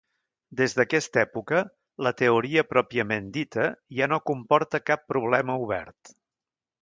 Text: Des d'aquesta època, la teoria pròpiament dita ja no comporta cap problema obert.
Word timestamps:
Des 0.59 0.73
d'aquesta 0.77 1.19
època, 1.23 1.59
la 2.07 2.13
teoria 2.21 2.63
pròpiament 2.71 3.27
dita 3.35 3.67
ja 3.99 4.09
no 4.13 4.19
comporta 4.31 4.83
cap 4.91 5.05
problema 5.15 5.61
obert. 5.67 6.15